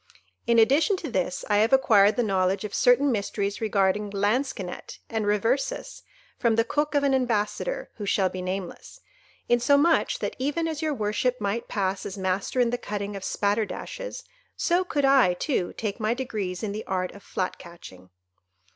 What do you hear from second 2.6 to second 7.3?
of certain mysteries regarding Lansquenet and Reversis, from the cook of an